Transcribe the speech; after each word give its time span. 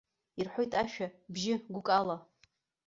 Ирҳәоит 0.39 0.71
ашәа 0.81 1.07
бжьы 1.33 1.55
гәыкыла. 1.73 2.17